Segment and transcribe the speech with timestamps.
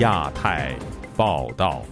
[0.00, 0.74] 亚太
[1.14, 1.82] 报道，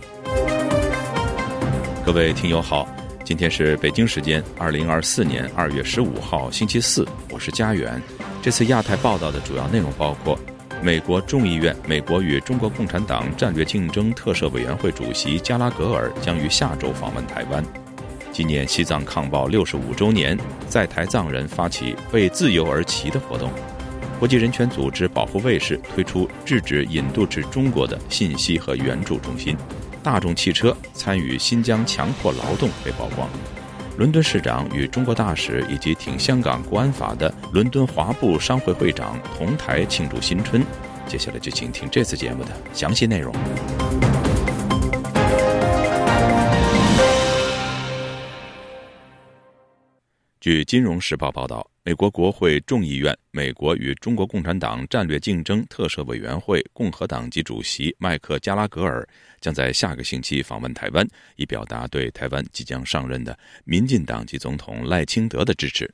[2.06, 2.88] 各位听友好，
[3.22, 8.00] 今天是北京时间二零二四年二月十五号星期四，我是家园。
[8.40, 10.38] 这次亚太报道的主要内容包括：
[10.80, 17.62] 美国众议院美国与中国共产党战略竞争特设委员会主席加拉格尔将于下周访问台湾；
[18.32, 20.34] 纪念西藏抗暴六十五周年，
[20.66, 23.50] 在台藏人发起为自由而骑的活动。
[24.18, 29.56] 国际人权组织保护卫士推出制止引渡至中国的信息和援助中心。
[30.02, 33.28] 大众汽车参与新疆强迫劳动被曝光。
[33.96, 40.64] 伦敦市长与中国大使以及挺香港国安法的伦敦华埠商会会长同台庆祝新春。
[41.06, 43.32] 接下来就请听这次节目的详细内容。
[50.40, 51.68] 据《金融时报》报道。
[51.88, 59.08] 美国国会众议院美国与中国共产党战略竞争特设委员会共和党籍主席麦克加拉格尔
[59.40, 65.90] 将在下个星期访问台湾，以表达对台湾即将上任的民进党籍总统赖清德的支持。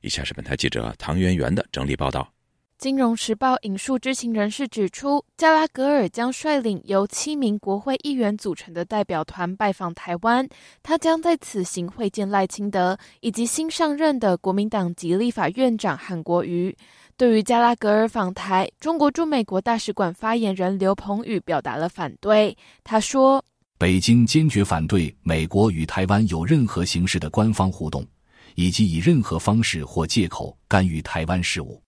[0.00, 2.22] 以下是本台记者唐媛媛的整理报道。
[2.78, 10.46] 《金融时报》引述知情人士指出，加拉格尔将率领由七名国会议员组成的代表团拜访台湾。
[10.82, 16.76] 他将在此行会见赖清德以及新上任的国民党籍立法院长韩国瑜。
[17.16, 22.54] 对于加拉格尔访台，中国驻美国大使馆发言人刘鹏宇表达了反对。
[22.84, 23.42] 他说
[23.78, 28.06] ：“北京坚决反对美国与台湾有任何形式的官方互动，
[28.54, 31.82] 以及以任何方式或借口干预台湾事务。”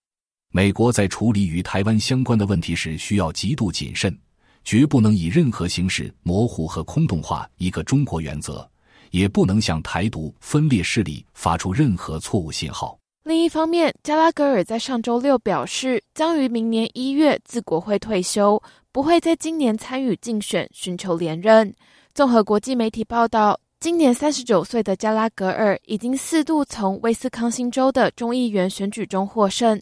[0.50, 4.16] 美国在处理与台湾相关的问题时需要极度谨慎，
[4.64, 8.66] 绝不能以任何形式模糊和空洞化一个中国原则，
[9.10, 12.98] 也不能向台独分裂势力发出任何错误信号。
[13.24, 21.74] 另一方面，加拉格尔在上周六表示，将于明年一月自国会退休，不会在今年参与竞选寻求连任。
[22.15, 29.78] 综合国际媒体报道，今年三十九岁的加拉格尔已经四度从威斯康星州的众议员选举中获胜。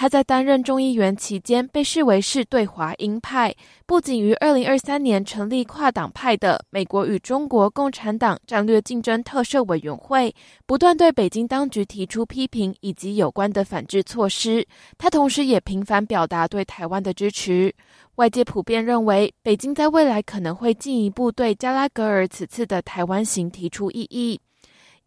[0.00, 3.52] 他在担任众议员期间被视为是对华鹰派，
[3.84, 10.32] 不仅于二零二三年成立跨党派的美国与中国共产党战略竞争特设委员会，
[10.66, 14.64] 不断对北京当局提出批评以及有关的反制措施。
[14.96, 17.74] 他同时也频繁表达对台湾的支持。
[18.14, 24.38] 外界普遍认为，北京在未来可能会进一步对加拉格尔此次的台湾行提出异议。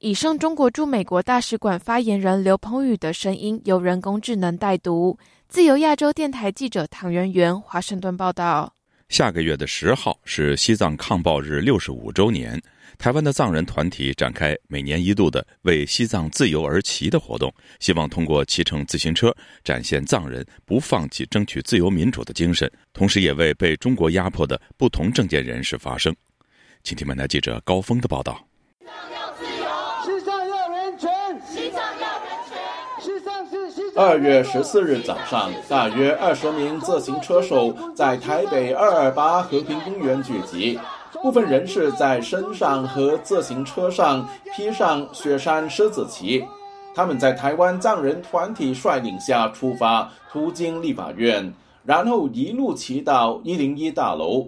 [0.04, 5.16] 以上中国驻美国大使馆发言人刘鹏宇的声音由人工智能代读。
[5.48, 8.74] 自由亚洲电台记者唐媛媛华盛顿报道。
[9.10, 12.60] 下个月的十号是西藏抗暴日六十五周年，
[12.98, 19.32] 台湾的藏人团体展开每年一度的为西藏自由而骑的活动，希望通过骑乘自行车
[19.64, 26.12] 展现藏人不放弃争取自由民主的精神，同时也为被中国压迫的不同政见人士发声。
[26.82, 28.44] 请听本台记者高峰的报道。
[33.94, 40.80] 二月十四日早上，大约二十名自行车手在台北二二八和平公园聚集，
[41.22, 46.42] 部分人士在身上和自行车上披上雪山狮子旗。
[46.96, 51.54] 他们在台湾藏人团体率领下出发，途经立法院，
[51.84, 54.48] 然后一路骑到一零一大楼，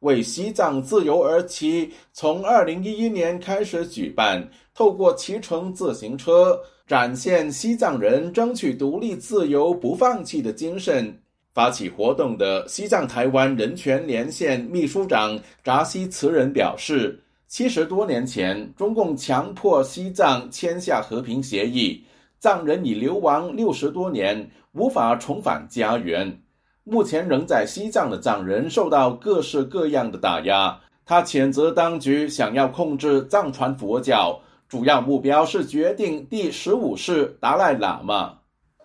[0.00, 1.92] 为西藏自由而骑。
[2.12, 6.60] 从二零一一年开始举办，透过骑乘自行车。
[6.88, 11.14] 展现西藏人争取独立自由不放弃的精神。
[11.52, 22.02] 发起活动的西藏台湾人权连线秘书长扎西慈人表示，七十多年前，中共强迫西藏签下和平协议，
[22.38, 26.40] 藏人已流亡六十多年，无法重返家园。
[26.84, 30.80] 目前仍在西藏的藏人受到各式各样的打压。
[31.04, 34.40] 他谴责当局想要控制藏传佛教。
[34.68, 38.34] 主要目标是决定第十五世达赖喇嘛。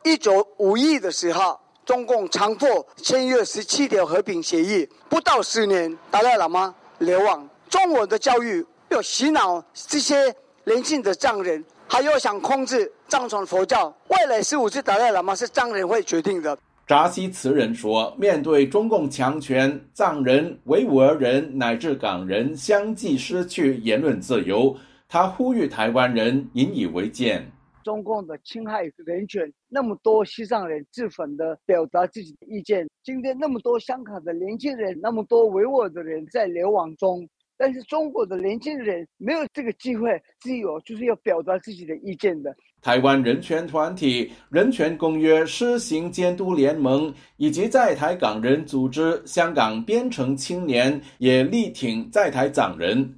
[0.06, 7.46] 一九五一的时候，中共强迫签约十七条和平协议，不到十年，达赖喇嘛流亡。
[7.70, 10.34] 中文的教育要洗脑这些
[10.64, 13.94] 年轻的藏人，还要想控制藏传佛教。
[14.08, 16.58] 未来十五世达赖喇嘛是藏人会决定的。
[16.88, 24.74] 扎西慈人说：“面对中共强权，藏人、维吾尔人乃至港人相继失去言论自由。”
[25.14, 27.40] 他呼吁台湾人引以为戒。
[27.84, 32.90] 中共的侵害人权，那么多西藏人自焚的表达自己的意见。
[33.04, 42.52] 今天那么多香港的年轻人，那么多维吾尔的人在流亡中，但是中国的年轻人没有这个机会自由，就是要表达自己的意见的。
[42.82, 53.14] 台湾人权团体人权公约施行监督联盟以及在台港人组织香港边城青年也力挺在台港人。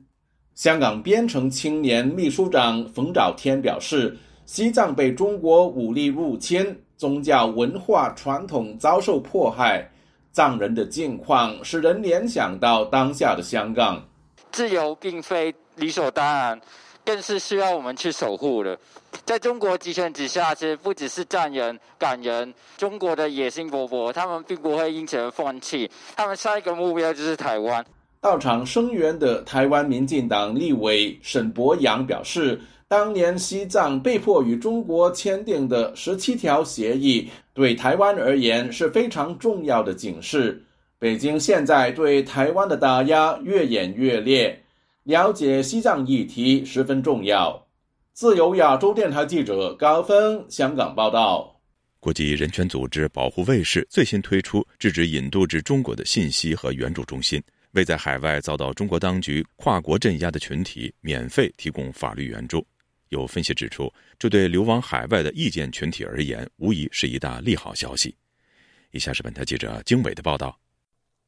[0.56, 9.86] 香港边城青年秘书长冯兆天表示，西藏被中国武力入侵，宗教文化传统遭受迫害，
[10.32, 14.02] 藏人的境况使人联想到当下的香港。
[14.54, 16.60] 自由并非理所当然。
[17.04, 18.76] 更是需要我们去守护的。
[19.26, 25.88] 在中国集权之下，其实不只是藏人、港人，中国的野心勃勃，他们并不会因此而放弃。
[26.16, 27.86] 他们下一个目标就是台湾。
[28.26, 40.60] 到场声援的台湾民进党立委沈博阳表示，当年西藏被迫与中国签订的十七条协议，对台湾而言是非常重要的警示。
[40.98, 44.60] 北京现在对台湾的打压越演越烈。
[45.04, 47.64] 了解西藏议题十分重要。
[48.14, 51.52] 自由亚洲电台记者高峰香港报道。
[52.00, 57.40] 国际人权组织保护卫士最新推出制止引渡至中国的信息和援助中心，
[57.76, 62.66] 为在海外遭到中国当局跨国镇压的群体免费提供法律援助。
[63.10, 68.16] 有分析指出，这对流亡海外的意见群体而言，无疑是一大利好消息。
[68.92, 70.58] 以下是本台记者经纬的报道。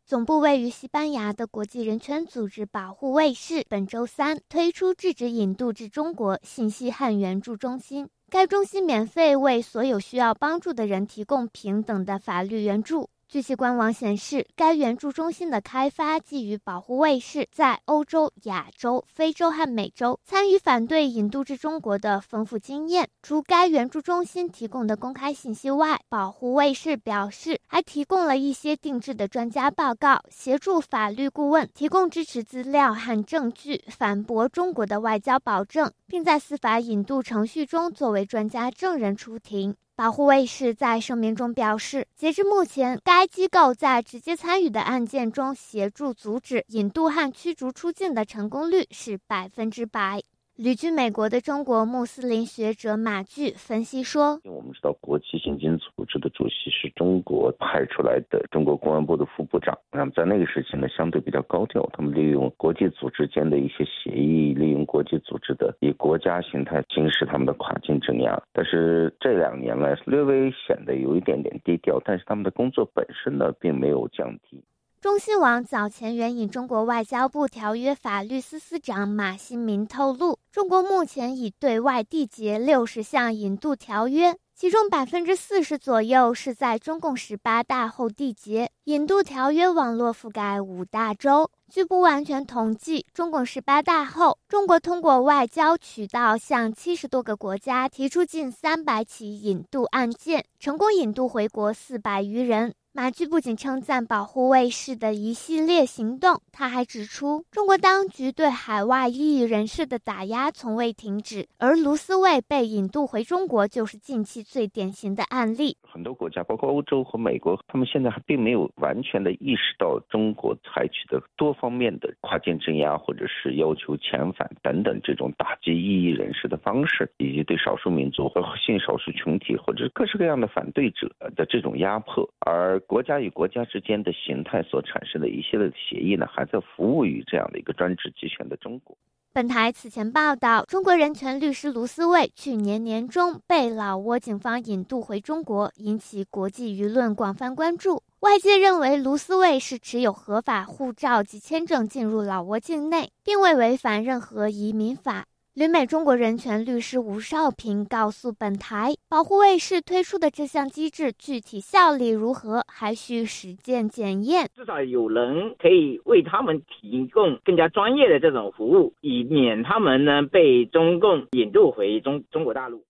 [0.06, 13.10] 总部位于西班牙的国际人权组织保护卫士本周三推出制止引渡至中国信息和援助中心，该中心免费为所有需要帮助的人提供平等的法律援助。
[13.30, 23.10] 据其官网显示，该援助中心的开发基于保护卫士在欧洲、亚洲、非洲和美洲参与反对引渡至中国的丰富经验。
[23.22, 39.76] 除该援助中心提供的公开信息外，保护卫士表示还提供了一些定制的专家报告，协助法律顾问提供支持资料和证据，反驳中国的外交保证，并在司法引渡程序中作为专家证人出庭。
[39.98, 50.22] 保护卫士在声明中表示，截至目前，该机构在直接参与的案件中协助阻止引渡和驱逐出境的成功率是百分之百。
[50.58, 59.78] 旅居美国的中国穆斯林学者马巨分析说：“我们知道，国际刑警组织的主席是中国派出来的中国公安部的副部长。
[59.92, 68.42] 那么在那个时期呢，相对比较高调，他们利用国际组织间的一些协议，利用国际组织的以国家形态行使他们的跨境镇压。
[68.52, 74.60] 但是这两年来，略微显得有一点点低调，但是他们的工作本身呢，并没有降低。”
[75.08, 88.70] 中新网早前援引中国外交部条约法律司司长马新民透露，中国目前已对外缔结六十项引渡条约，其中百分之四十左右是在中共十八大后缔结。
[88.84, 102.76] 引渡条约网络覆盖五大洲，据不完全统计，中共十八大后，中国通过外交渠道向七十多个国家提出近三百起引渡案件，成功引渡回国四百余人。
[102.98, 115.78] 马具不仅称赞保护卫士的一系列行动，他还指出，中国当局对海外异议人士的打压从未停止，而卢思卫被引渡回中国就是近期最典型的案例。
[115.92, 132.80] 很多国家，包括欧洲和美国，他们现在还并没有完全的意识到中国采取的多方面的跨境镇压，或者是要求遣返等等这种打击异议人士的方式，以及对少数民族和性少数群体或者是各式各样的反对者的这种压迫，而。
[132.88, 138.96] 国家与国家之间的形态所产生的一系列的协议呢，还在服务于这样的一个专制集权的中国。
[139.38, 148.02] 本台此前报道，中国人权律师卢思卫去年年中被老挝警方引渡回中国，引起国际舆论广泛关注。
[148.22, 155.28] 外界认为卢思卫是持有合法护照及签证进入老挝境内，并未违反任何移民法。
[155.58, 164.48] 旅美中国人权律师吴少平告诉本台，保护卫士推出的这项机制具体效力如何，还需实践检验。
[164.54, 172.86] 至少有人可以为他们提供更加专业的这种服务，以免他们呢被中共引渡回中中国大陆。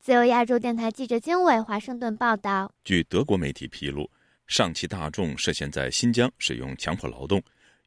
[0.00, 2.72] 自由亚洲电台记者金伟华盛顿报道。
[2.82, 4.10] 据德国媒体披露，
[4.48, 7.40] 上汽大众涉嫌在新疆使用强迫劳动。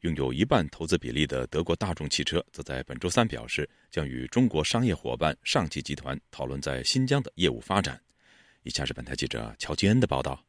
[0.04, 7.98] 拥有一半投资比例的德国大众汽车，则在本周三表示，将与中国商业伙伴上汽集团讨论在新疆的业务发展。
[8.64, 10.44] 以下是本台记者乔吉恩的报道。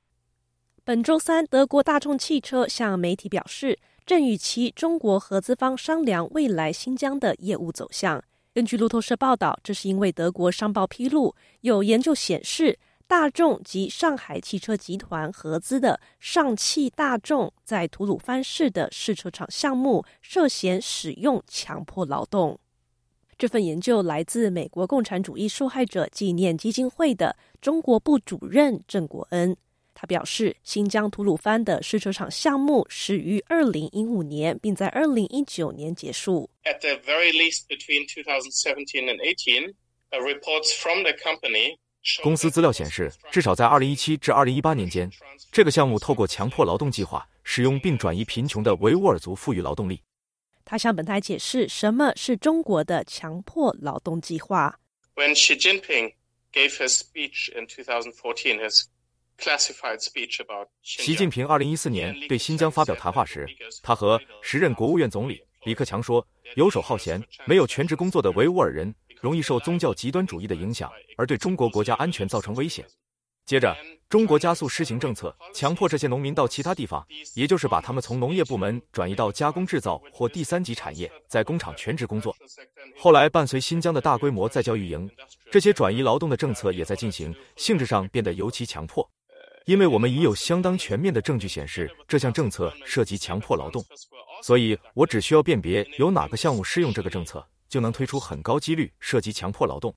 [0.83, 8.21] 本周三，德国大众汽车向媒体表示，正与其中国合资方商量未来新疆的业务走向。
[8.53, 12.77] 根据路透社报道，这是因为德国商报披露，有研究显示。
[13.07, 22.59] 大众及上海汽车集团合资的上汽大众在吐鲁番市的试车场项目涉嫌使用强迫劳动。
[23.37, 29.55] 这份研究来自美国共产主义受害者纪念基金会的中国部主任郑国恩。
[29.93, 36.49] 他表示，新疆吐鲁番的试车场项目始于二零一五年，并在二零一九年结束。
[36.63, 39.73] At the very least, between 2017 and 18,
[40.11, 41.77] reports from the company
[42.21, 45.09] 公司资料显示，至少在二零一七至二零一八年间，
[45.51, 50.01] 这个项目透过强迫劳动计划，使用并转移贫穷的维吾尔族富裕劳动力。
[50.63, 54.79] 他向本台解释，什么是中国的强迫劳动计划。
[55.15, 56.13] When Xi Jinping
[56.51, 58.85] gave his speech in 2014, his
[60.81, 63.45] 习近平二零一四年对新疆发表谈话时，
[63.83, 72.85] 他和时任国务院总理李克强说：“游手好闲、没有全职工作的维吾尔人容易受宗教极端主义的影响，而对中国国家安全造成危险。”
[73.43, 73.75] 接着，
[74.07, 77.03] 中国加速施行政策，强迫这些农民到其他地方，
[77.35, 82.35] 也就是把他们从农业部门转移到加工制造或第三级产业，在工厂全职工作。
[82.99, 85.09] 后来，伴随新疆的大规模再教育营，
[85.51, 89.07] 这些转移劳动的政策也在进行，性质上变得尤其强迫。
[89.65, 93.83] 因为我们已有相当全面的证据显示这项政策涉及强迫劳动，
[94.43, 99.93] 所以我只需要辨别有哪个项目适用这个政策，就能推出很高几率涉及强迫劳动。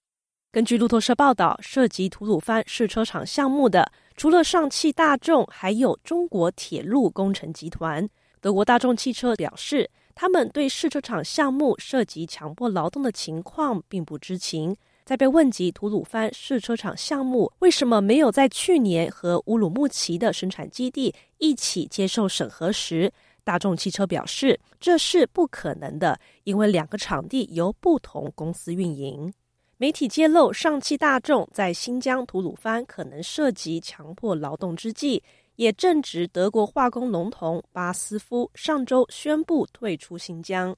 [0.51, 8.09] 根据路透社报道，涉及吐鲁番试车场项目的除了上汽大众，还有中国铁路工程集团。
[8.41, 14.75] 德国大众汽车表示，他们对试车场项目涉及强迫劳动的情况并不知情。
[15.05, 23.11] 在被问及吐鲁番试车场项目为什么没有在去年和乌鲁木齐的生产基地一起接受审核时，
[23.49, 29.33] 大众汽车表示这是不可能的，因为两个场地由不同公司运营。
[29.79, 35.23] 媒体揭露，上汽大众在新疆吐鲁番可能涉及强迫劳动之际，
[35.57, 40.77] 也正值德国化工龙头巴斯夫上周宣布退出新疆。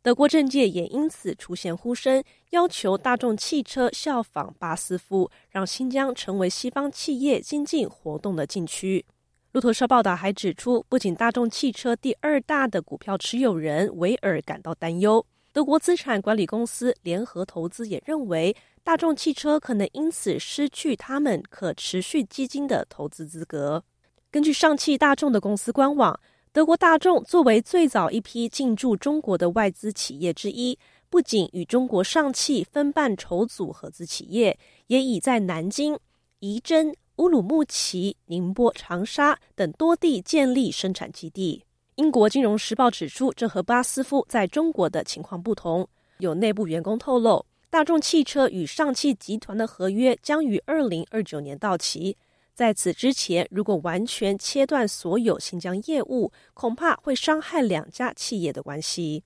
[0.00, 9.04] 德国政界也因此出现呼声，要求大众汽车效仿巴斯夫，让新疆成为西方企业经济活动的禁区。
[9.52, 23.84] 路透社报道还指出，不仅大众汽车第二大的股票持有人维尔感到担忧，德国资产管理公司联合投资也认为，大众汽车可能因此失去他们可持续基金的投资资格。
[24.30, 26.18] 根据上汽大众的公司官网。
[26.54, 30.78] 德国大众作为最早一批进驻中国的外资企业之一，
[31.08, 35.98] 不仅与中国上汽分办筹组合资企业，也已在南京、
[36.40, 41.62] 仪征、乌鲁木齐、宁波、长沙等多地建立生产基地。
[41.96, 45.86] 英国金融时报指出，这和巴斯夫在中国的情况不同。
[46.18, 52.16] 有内部员工透露，大众汽车与上汽集团的合约将于二零二九年到期。
[52.54, 59.24] 在此之前，如果完全切断所有新疆业务，恐怕会伤害两家企业的关系。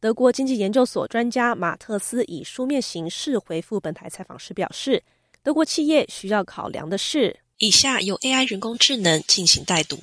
[0.00, 5.02] 德国经济研究所专家马特斯以书面形式回复本台采访时表示，
[5.44, 9.98] 德国企业需要考量的是：以下由 AI 人工智能进行代读，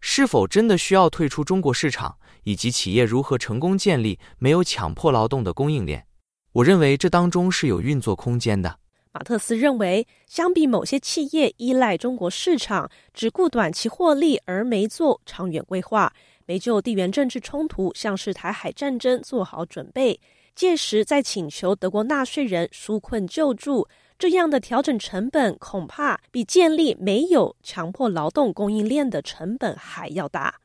[0.00, 2.14] 是否真的需要退出中国市场，
[2.44, 6.06] 以及企业如何成功建立没有强迫劳动的供应链？
[6.52, 8.78] 我认为这当中是有运作空间的。
[9.12, 16.12] 马特斯认为，相比某些企业依赖中国市场，只顾短期获利而没做长远规划，
[16.44, 20.20] 没就地缘政治冲突，像是台海战争做好准备，
[20.54, 30.56] 届时再请求德国纳税人纾困救助，这样的调整成本恐怕比建立没有强迫劳动供应链的成本还要大。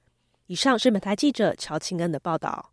[0.48, 2.71] 以上是本台记者乔清恩的报道。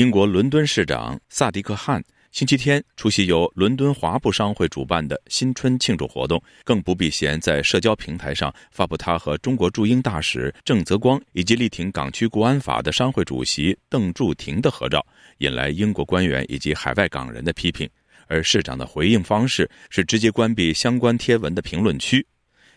[0.00, 2.02] 英国伦敦市长萨迪克·汗
[2.32, 15.04] 星期天出席由伦敦华埠商会主办的新春庆祝活动，更不避嫌在社交平台上发布他和中国驻英大使郑泽光以及力挺港区国安法的商会主席邓柱廷的合照，
[15.40, 17.86] 引来英国官员以及海外港人的批评。
[18.26, 22.26] 而市长的回应方式是直接关闭相关贴文的评论区。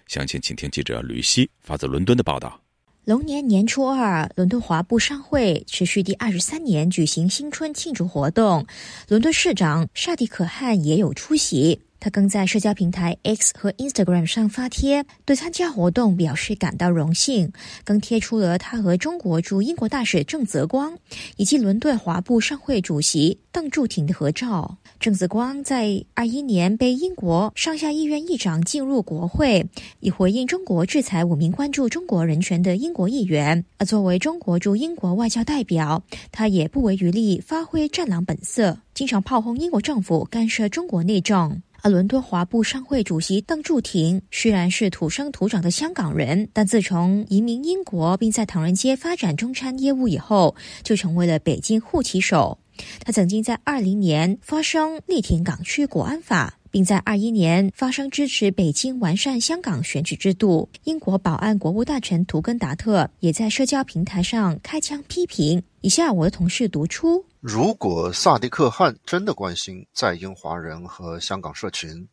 [0.07, 2.62] 详情，请听记者吕希发自伦敦的报道。
[3.05, 8.65] 龙年年初二，伦敦华埠商会持续第二十三年举行新春庆祝活动，
[9.09, 11.81] 伦敦市长沙迪可汗也有出席。
[12.03, 17.49] 他更在社交平台 X 和 Instagram 上发帖，对参加活动表示感到荣幸，
[17.85, 20.97] 更贴出了他和中国驻英国大使郑泽光
[21.37, 24.77] 以及伦敦华埠商会主席邓柱廷的合照。
[24.99, 29.65] 郑泽光在二一年被英国上下议院议长进入国会，
[30.01, 33.63] 以回应中国制裁五名关注中国人权的英国议员。
[33.77, 41.61] 而作为中国驻英国外交代表，他也不遗余力发挥战狼本色，经常炮轰英国政府干涉中国内政。
[41.83, 52.57] 而伦敦华埠商会主席邓柱廷虽然是土生土长的香港人，但自从移民英国并在唐人街发展中餐业务以后，就成为了北京护旗手。
[53.01, 60.69] 他曾经在二零年发声力挺港区国安法，并在二一年发声支持北京完善香港选举制度。
[60.85, 65.61] 英国保安国务大臣图根达特也在社交平台上开枪批评。
[65.81, 72.07] 以下我的同事读出：如果萨迪克汗真的关心在英华人和香港社群，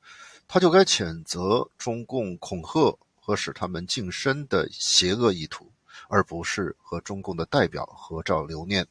[0.48, 5.70] 他就该谴责中共恐吓和使他们晋升的邪恶意图，
[6.08, 8.84] 而不是和中共的代表合照留念。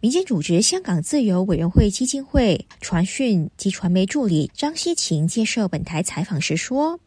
[0.00, 6.98] 民间组织香港自由委员会基金会传讯及传媒助理张希晴接受本台采访时说：“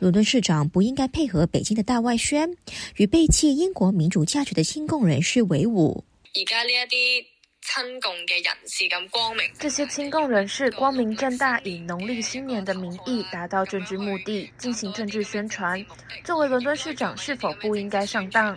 [0.00, 2.56] 伦敦市长不应该配合北京的大外宣，
[2.96, 6.02] 与背弃英国民主价值的亲共人士为伍。”
[6.34, 7.35] 而家呢一啲。
[7.66, 15.84] 亲共嘅人士咁光明，这些亲共人士光明正大以农历新年的名义达到政治目的，进行政治宣传。
[16.24, 18.56] 作为伦敦市长，是否不应该上当？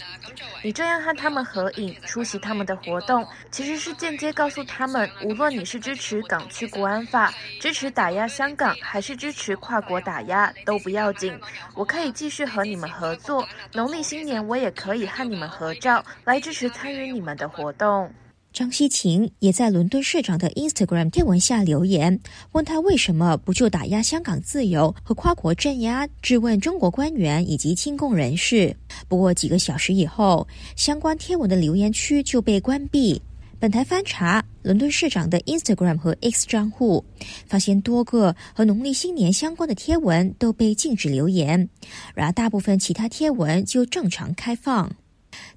[0.63, 11.37] 你这样和他们合影，出席他们的活动，其实是间接告诉他们，无论你是支持港区国安法、支持打压香港，还是支持跨国打压，都不要紧。
[11.75, 18.13] 我可以继续和你们合作，农历新年我也可以和你们合照，来支持参与你们的活动。
[18.51, 22.19] 张希晴也在伦敦市长的 Instagram 贴文下留言，
[22.51, 28.75] 问他为什么不就打压香港自由和跨国镇压，质问中国官员以及亲共人士。
[29.07, 33.21] 不过几个小时以后，相关贴文的留言区就被关闭。
[33.59, 37.03] 本台翻查伦敦市长的 Instagram 和 X 账户，
[37.45, 41.69] 发现多个和农历新年相关的贴文都被禁止留言，
[42.15, 44.91] 然而大部分其他贴文就正常开放。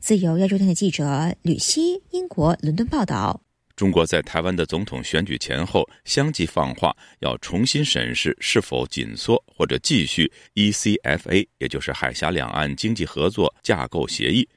[0.00, 3.40] 自由亚洲电台记者吕希，英国伦敦报道：
[3.76, 14.48] 中国在台湾的总统选举前后相继放话，要重新审视是否紧缩或者继续 ECFA，也就是海峡两岸经济合作架构协议。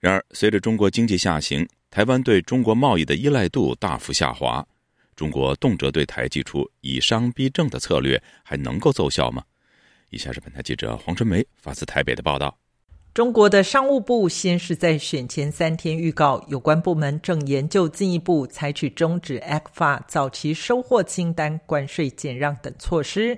[0.00, 4.64] 然而，随着中国经济下行，台湾对中国贸易的依赖度大幅下滑。
[5.16, 9.42] 中国动辄对台祭出以商逼政的策略，还能够奏效吗？
[10.10, 12.56] 以下是本台记者黄春梅发自台北的报道。
[13.18, 23.36] 中国的商务部先是在选前三天预告，有关部门正研究进一步采取终止 ECFA 早期收获清单关税减让等措施。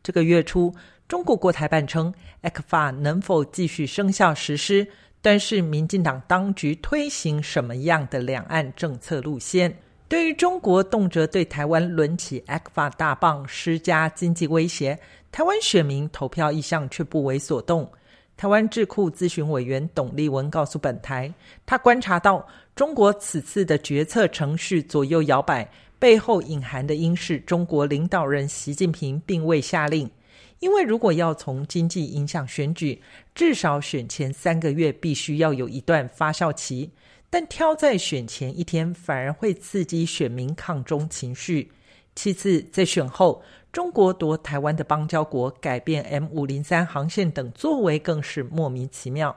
[0.00, 0.72] 这个月初，
[1.08, 4.86] 中国国台办称，ECFA 能否继续生效实施，
[5.20, 9.76] 但是民进党当局推行什么样的两岸政策路线？
[10.06, 14.96] 对于中国动辄对台湾抡起 ECFA 大棒施加经济威胁，
[15.32, 17.90] 台湾选民投票意向却不为所动。
[18.36, 21.32] 台湾智库咨询委员董立文告诉本台，
[21.64, 30.10] 他观察到中国此次的决策程序左右摇摆，背后隐含的应是中国领导人习近平并未下令。
[30.58, 33.00] 因为如果要从经济影响选举，
[33.34, 36.90] 至少选前三个月必须要有一段发酵期，
[37.30, 41.72] 但挑在选前一天，反而会刺激选民抗中情绪。
[42.14, 43.42] 其次，在选后。
[43.76, 49.36] 中国夺台湾的邦交国，改变 M 五零三航线等作为更是莫名其妙。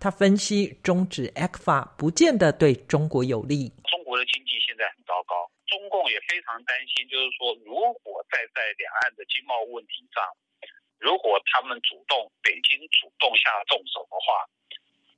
[0.00, 3.68] 他分析，终止 ECFA 不见得对中国有利。
[3.84, 5.36] 中国的经济现在很糟糕，
[5.68, 10.24] 中共也非常担心，就是说，如果再在两岸的经贸问题上，
[10.96, 14.48] 如果他们主动，北京主动下重手的话，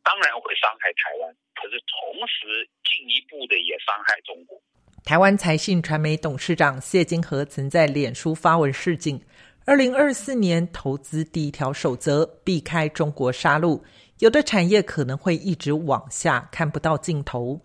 [0.03, 4.59] 当然会伤害台湾，可是同时进一步的也伤害中国。
[5.07, 9.21] 台湾财信传媒董事长谢金河曾在脸书发文示警：
[9.65, 13.81] 二零二四年投资第一条守则，避开中国杀戮，
[14.19, 17.61] 有的产业可能会一直往下，看不到尽头。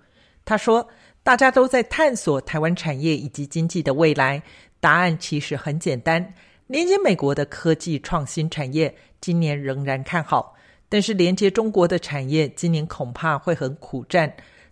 [0.45, 0.87] 他说
[1.23, 4.43] ：“大家都在探索台湾产业以及经济的未来，
[4.79, 6.35] 答案其实很简单。
[6.67, 10.53] 连接美国的科技创新产业，今年仍然看好，
[10.87, 14.31] 但是连接中国的产业，今年恐怕会很苦战。”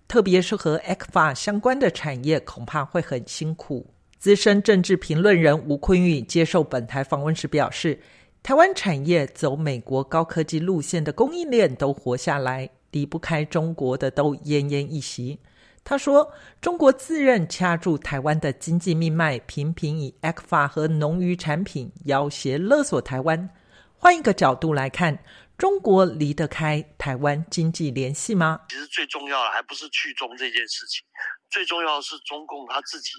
[0.10, 3.86] 特别是和 ECFA 相关的产业，恐怕会很辛苦。
[4.18, 8.00] 资深政治评论人吴坤玉接受本台访问时表示，
[8.42, 15.40] 台湾产业走美国高科技路线的供应链都活下来，离不开中国的都奄奄一息。
[15.84, 23.48] 他说：“中国自认掐住台湾的经济命脉，频频以 ECFA 和农渔产品要挟勒索台湾。
[23.96, 25.20] 换一个角度来看，
[25.60, 28.62] 中国离得开台湾经济联系吗？
[28.70, 31.04] 其实最重要的还不是去中这件事情，
[31.50, 33.12] 最重要的是中共他自己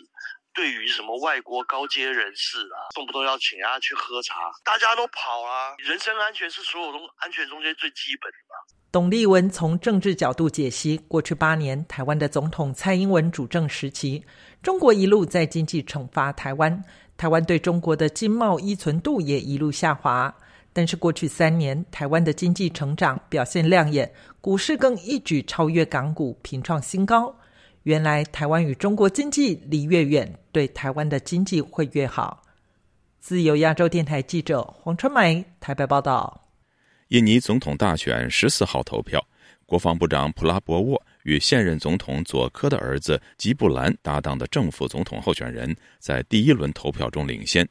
[0.54, 5.74] 对于什么外国高阶人士啊，动不动要请人家去喝茶，大家都跑啊。
[5.76, 8.56] 人身安全是所有中安全中间最基本的嘛。”
[8.90, 14.24] 董立文从政治角度解析，过去八年台湾的总统蔡英文主政时期，
[14.62, 16.82] 中国一路在经济惩罚台湾，
[17.18, 20.34] 台湾对中国的经贸依存度也一路下滑。
[20.72, 27.34] 但是过去三年，台湾的经济成长表现亮眼，股市更一举超越港股，平创新高。
[27.84, 32.42] 原来台湾与中国经济离越远，对台湾的经济会越好。
[33.18, 36.48] 自由亚洲电台记者黄春梅台北报道。
[37.08, 39.20] 印尼总统大选十四号投票，
[39.66, 47.68] 国防部长普拉博沃与现任总统佐科的儿子吉布兰搭档的正副总统候选人，在第一轮投票中领先。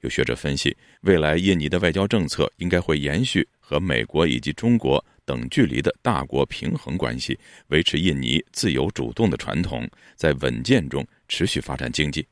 [0.00, 12.26] 有学者分析，未来印尼的外交政策应该会延续和美国以及中国等距离的大国平衡关系，维持印尼自由主动的传统，在稳健中持续发展经济。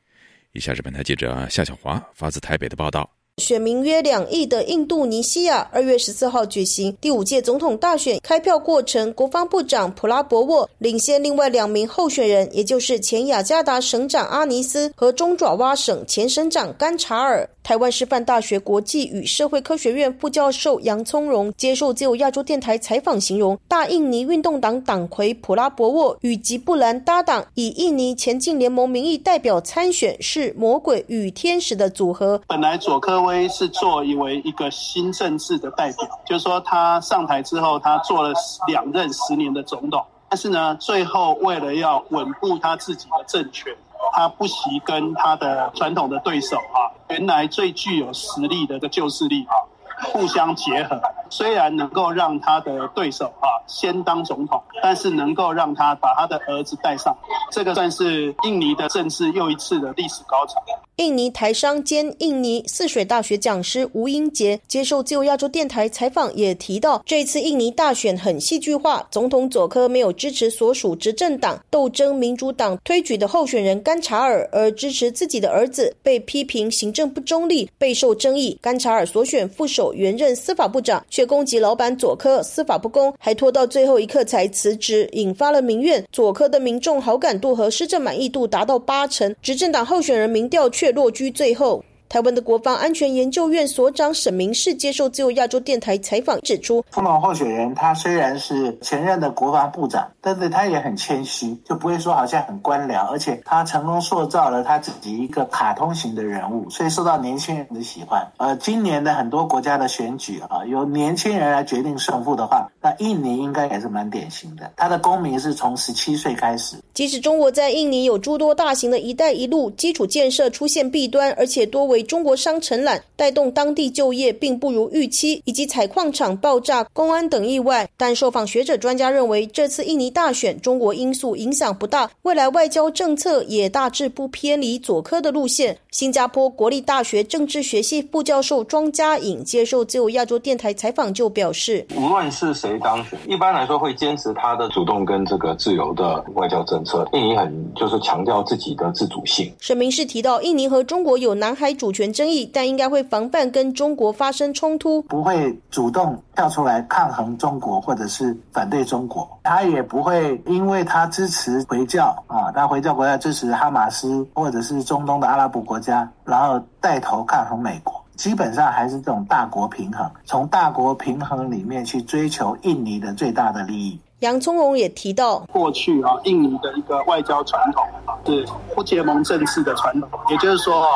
[0.53, 3.09] 以下是本台记者夏小华发自台北的报道。
[3.37, 17.49] 选民约两亿的印度尼西亚二月十四号举行第五届总统大选开票过程，国防部长普拉博沃领先另外两名候选人，也就是前雅加达省长阿尼斯和中爪哇省前省长甘查尔。
[17.65, 32.39] 台湾师范大学国际与社会科学院副教授杨聪荣接受自由亚洲电台采访，形容大印尼运动党党魁普拉博沃与吉布兰搭档，以印尼前进联盟名义代表参选，是魔鬼与天使的组合。
[32.45, 38.31] 本来佐科威是作为一个新政治的代表，就是说他上台之后，他做了
[38.67, 43.75] 两任十年的总统，但是呢，最后为了要稳固他自己的政权。
[44.13, 49.55] 他不惜跟他的传统的对手啊，原来最具有实力的个旧势力啊，
[50.03, 51.01] 互相结合。
[51.29, 57.15] 虽然能够让他的对手啊先当总统，但是能够让他把他的儿子带上，
[57.51, 60.61] 这个算是印尼的政治又一次的历史高潮。
[60.97, 78.57] 印尼台商兼印尼泗水大学讲师吴英杰接受自由亚洲电台采访，也提到这次印尼大选很戏剧化，总统佐科没有支持所属执政党斗争民主党推举的候选人甘查尔，而支持自己的儿子，被批评行政不中立，备受争议。
[78.61, 86.01] 甘查尔所选副手原任司法部长，却攻击老板佐科司法不公，还拖到最后一刻才辞职，引发了民怨。
[86.13, 90.84] 佐科的民众好感度和施政满意度达到八成，执政党候选人民调却。
[90.85, 91.83] 却落居最后。
[92.07, 108.27] 台湾的国防安全研究院所长沈明世接受自由亚洲电台采访指出，副总候选人他虽然是前任的国防部长，但是他也很谦虚，就不会说好像很官僚，而且他成功塑造了他自己一个卡通型的人物，所以受到年轻人的喜欢。
[108.37, 114.71] 呃，今年的很多国家的选举啊，由年轻人来决定胜负的话，那印尼应该也是蛮典型的。
[114.77, 116.75] 他的公民是从十七岁开始。
[116.95, 127.87] 即使中国在印尼有诸多大型的一带一路基础建设出现弊端，而且多为中国商承揽，带动当地就业并不如预期，以及采矿场爆炸、公安等意外。
[127.95, 135.77] 但受访学者专家认为，这次印尼大选，中国因素影响不大，未来外交政策也大致不偏离左科的路线。
[135.91, 147.07] 新加坡国立大学政治学系副教授庄家颖接受自由亚洲电台采访就表示，无论是谁当选，一般来说会坚持他的主动跟这个自由的外交政策。
[147.13, 149.49] 印尼很就是强调自己的自主性。
[149.59, 151.85] 沈明是提到，印尼和中国有南海主。
[151.85, 159.27] 主权争议，但应该会防范跟中国发生冲突，不会主动跳出来抗衡中国或者是反对中国。
[159.43, 168.03] 他也不会因为他支持回教啊，他回教国家支持哈马斯或者是中东的阿拉伯国家，然后带头抗衡美国。
[168.15, 173.99] 基本上还是这种大国平衡，从大国平衡里面去追求印尼的最大的利益。
[174.19, 177.83] 杨宗荣也提到，过去啊，印尼的一个外交传统
[178.25, 180.89] 是不结盟政治的传统，也就是说啊。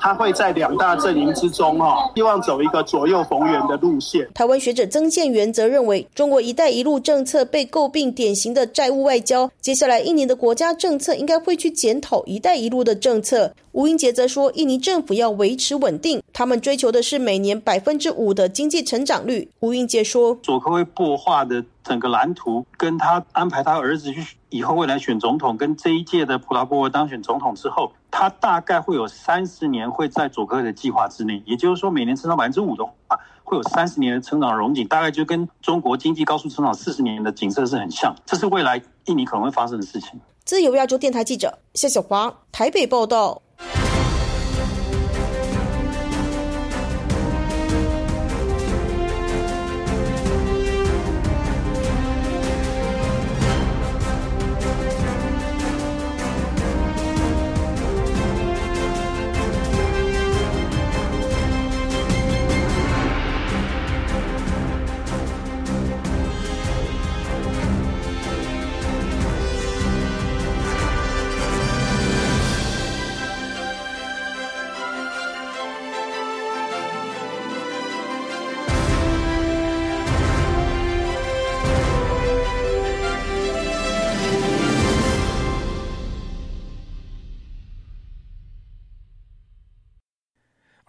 [0.00, 4.28] 他会在两大阵营之中哦，希望走一个左右逢源的路线。
[4.34, 9.50] 台湾学者曾建元则认为，中国“一带一路”政策被诟病典型的债务外交。
[9.60, 13.52] 接下来，印尼的国家政策应该会去检讨“一带一路”的政策。
[13.72, 19.48] 吴英杰则说，印尼政府要维持稳定，他们追求的是每年百分之五的经济成长率。
[19.60, 27.92] 吴英杰说，左科威破画的整个蓝图，跟他安排他儿子去以后未来选总统，跟这一届的普拉波沃当选总统之后。
[28.10, 40.18] 他大概会有三十年会在佐科的计划之内，也就是说每年成长百分之五的话，会有三十年的成长荣景，大概就跟中国经济高速成长四十年的景色是很像，这是未来印尼可能会发生的事情。
[40.44, 43.42] 自由亚洲电台记者夏小华台北报道。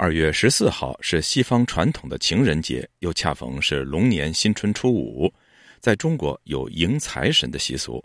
[0.09, 5.31] 二月十四号是西方传统的情人节，又恰逢是龙年新春初五，
[5.79, 8.03] 在中国有迎财神的习俗。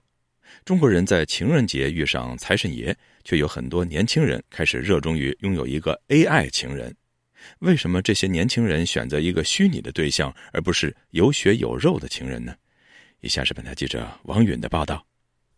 [0.67, 6.95] 中国人在情人节遇上财神爷，却有很多年轻人开始热衷于拥有一个 AI 情人。
[7.61, 12.55] 为什么这些年轻人选择一个虚拟的对象，而不是有血有肉的情人呢？
[13.23, 15.03] 以下是本台记者王允的报道。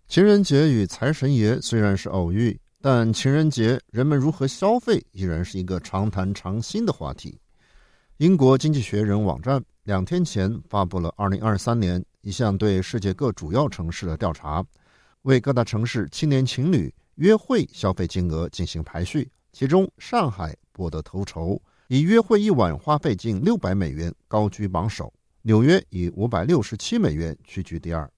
[0.06, 2.56] 情人节与财神爷虽然是偶遇。
[2.80, 7.40] 但情人节人们如何消费依然是一个常谈常新的话题。
[8.18, 14.64] 英国经济学人网站两天前发布了二零二三年一项对世界各主要城市的调查，
[15.22, 25.12] 为各大城市青年情侣约会消费金额进行排序，其中上海博得头筹，以约会一晚花费近六百美元高居榜首，
[25.42, 28.10] 纽约以五百六十七美元屈居第二。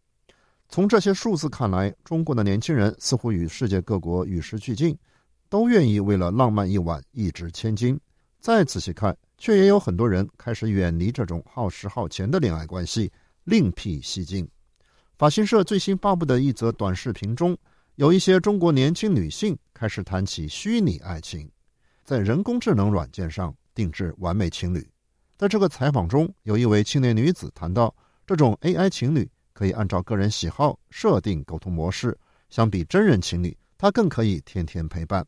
[0.68, 4.96] 从这些数字看来，中国的年轻人似乎与世界各国与时俱进，
[5.48, 7.98] 都愿意为了浪漫一晚一掷千金。
[8.38, 13.10] 再仔细看，却也有很多人开始远离这种耗时耗钱的恋爱关系，
[13.44, 14.46] 另辟蹊径。
[15.16, 17.56] 法新社最新发布的一则短视频中，
[17.96, 21.50] 有一些中国年轻女性开始谈起虚拟爱情，
[22.04, 24.86] 在人工智能软件上定制完美情侣。
[25.38, 27.92] 在这个采访中，有一位青年女子谈到，
[28.26, 29.28] 这种 AI 情侣。
[29.58, 32.16] 可以按照个人喜好设定沟通模式，
[32.48, 35.26] 相比真人情侣，他更可以天天陪伴。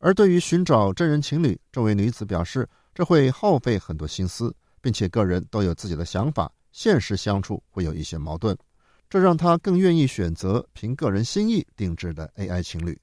[0.00, 8.58] 而对于寻找真人情侣，这位女子表示，这会耗费很多心思，并且个人都有自己的想法，现实相处会有一些矛盾，
[9.08, 13.00] 这让他更愿意选择凭个人心意定制的 AI 情侣。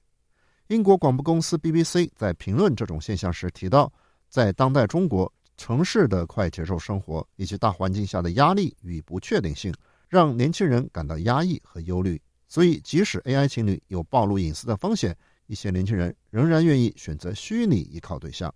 [0.66, 3.90] 英国广播公司 BBC 在评论这种现象时提到，
[4.28, 9.72] 在当代中国城市的快节奏生活以及大环境下的压力与不确定性。
[10.08, 15.16] 让年轻人感到压抑和忧虑，所以即使 AI 情侣有暴露隐私的风险，
[15.46, 18.54] 一些年轻人仍然愿意选择虚拟依靠对象。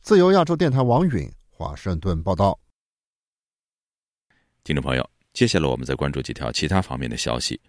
[0.00, 2.58] 自由亚洲电台王允华盛顿报道。
[4.64, 7.60] 听众朋友，接下来我们再关注几条其他方面的消息。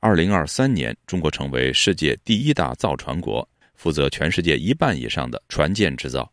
[0.00, 6.30] 二零二三年，中国成为世界第一大造船国，负责全世界一半以上的船舰制造。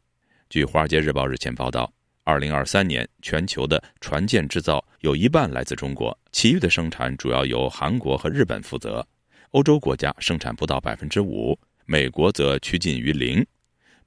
[0.49, 1.91] 据《华尔街日报》日前报道。
[2.25, 9.07] 二零二三年，全球的船舰制造有一半来自中国，其余的生产主要由韩国和日本负责。
[9.51, 13.45] 欧洲国家生产不到百分之五，美国则趋近于零。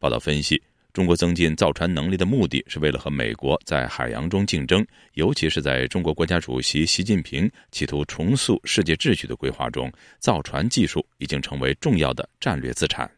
[0.01, 0.61] 报道分析，
[0.93, 13.09] 中国增进造船能力的目的是为了和美国在海洋中竞争，尤其是在中国国家主席习近平企图重塑世界秩序的规划中，造船技术已经成为重要的战略资产。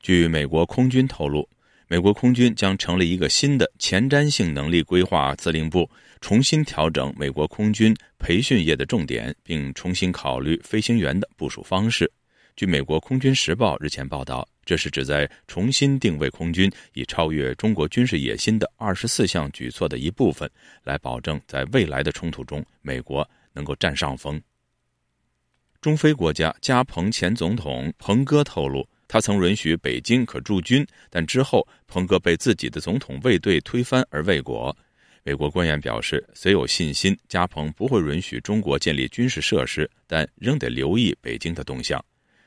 [0.00, 1.48] 据美国空军透露。
[1.90, 12.10] 美国空军将成立一个新的前瞻性能力规划司令部，重新调整美国空军培训业的重点，并重新考虑飞行员的部署方式。
[12.54, 20.50] 据美国空军时报日前报道，这是旨在重新定位空军，以超越中国军事野心的二十四项举措的一部分，
[20.84, 24.38] 来保证在未来的冲突中，美国能够占上风。
[25.80, 28.86] 中非国家加蓬前总统彭哥透露。
[29.08, 34.76] 他曾允许北京可驻军，但之后彭哥被自己的总统卫队推翻而未果。
[35.24, 42.02] 美国官员表示，虽有信心加蓬不会允许中国建立军事设施，但仍得留意北京的动向。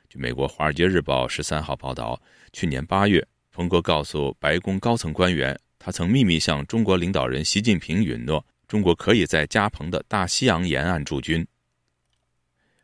[0.08, 2.22] 据美国《华尔街日报》十三号报道，
[2.54, 11.46] 去年八月，彭哥告诉白宫高层官员，他曾秘密向中国领导人习近平允诺，中国可以在加蓬的大西洋沿岸驻军。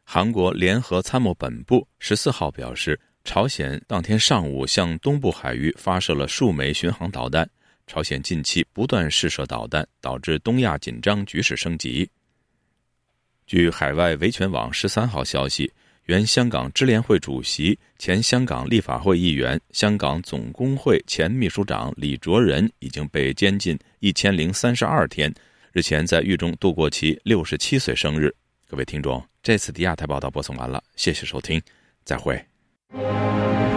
[0.03, 2.99] 韩国联合参谋本部十四号表示。
[3.27, 7.47] 朝鲜当天上午向东部海域发射了数枚巡航导弹。
[7.85, 12.09] 朝鲜近期不断试射导弹，导致东亚紧张局势升级。
[13.45, 15.69] 据海外维权网十三号消息，
[16.05, 25.31] 原香港支联会主席、前香港立法会议员、香港总工会前秘书长李卓人已经被监禁一千零三十二天，
[25.73, 28.33] 日前在狱中度过其六十七岁生日。
[28.69, 31.61] 各位听众，这次的亚太报道播送完了，谢谢收听，
[32.05, 32.41] 再会。
[32.93, 33.76] Música